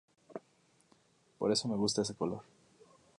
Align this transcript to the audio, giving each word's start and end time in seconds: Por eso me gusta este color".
Por 1.37 1.51
eso 1.51 1.67
me 1.67 1.75
gusta 1.75 2.01
este 2.01 2.15
color". 2.15 2.41